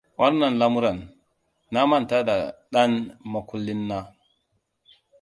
[0.19, 0.99] Wannan lamuran!
[1.73, 2.37] Na manta da
[2.73, 2.91] dan
[3.31, 3.99] makullin na!